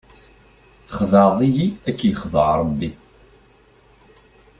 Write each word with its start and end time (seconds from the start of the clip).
Texdeɛḍ-iyi 0.85 1.67
ad 1.89 1.93
k-yexdeɛ 1.97 2.49
rebbi! 2.59 2.89